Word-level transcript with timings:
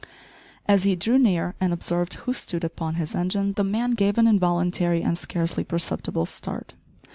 As 0.67 0.83
he 0.83 0.95
drew 0.95 1.19
near 1.19 1.53
and 1.61 1.71
observed 1.71 2.15
who 2.15 2.33
stood 2.33 2.63
upon 2.63 2.95
his 2.95 3.13
engine, 3.13 3.53
the 3.53 3.63
man 3.63 3.91
gave 3.91 4.17
an 4.17 4.25
involuntary 4.25 5.03
and 5.03 5.15
scarcely 5.15 5.63
perceptible 5.63 6.25
start. 6.25 6.73